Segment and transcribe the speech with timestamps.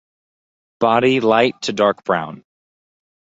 [0.79, 2.43] Body light to dark brown.